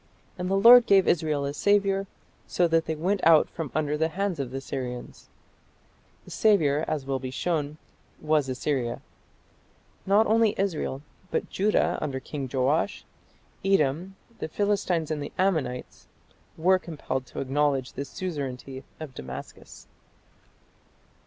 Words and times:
And 0.35 0.49
the 0.49 0.55
Lord 0.57 0.87
gave 0.87 1.07
Israel 1.07 1.45
a 1.45 1.53
saviour, 1.53 2.07
so 2.47 2.67
that 2.67 2.85
they 2.85 2.95
went 2.95 3.23
out 3.23 3.47
from 3.47 3.71
under 3.75 3.95
the 3.99 4.07
hands 4.07 4.39
of 4.39 4.49
the 4.49 4.59
Syrians." 4.59 5.29
The 6.25 6.31
"saviour", 6.31 6.83
as 6.87 7.05
will 7.05 7.19
be 7.19 7.29
shown, 7.29 7.77
was 8.19 8.49
Assyria. 8.49 9.03
Not 10.07 10.25
only 10.25 10.55
Israel, 10.57 11.03
but 11.29 11.51
Judah, 11.51 11.99
under 12.01 12.19
King 12.19 12.49
Joash, 12.51 13.05
Edom, 13.63 14.15
the 14.39 14.47
Philistines 14.47 15.11
and 15.11 15.21
the 15.21 15.31
Ammonites 15.37 16.07
were 16.57 16.79
compelled 16.79 17.27
to 17.27 17.39
acknowledge 17.39 17.93
the 17.93 18.03
suzerainty 18.03 18.83
of 18.99 19.13
Damascus. 19.13 19.85